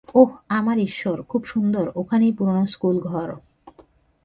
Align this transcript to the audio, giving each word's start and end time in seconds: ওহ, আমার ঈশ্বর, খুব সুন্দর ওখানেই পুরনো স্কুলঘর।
ওহ, 0.15 0.31
আমার 0.49 0.77
ঈশ্বর, 0.79 1.17
খুব 1.21 1.41
সুন্দর 1.43 1.85
ওখানেই 1.95 2.33
পুরনো 2.37 2.65
স্কুলঘর। 2.65 3.29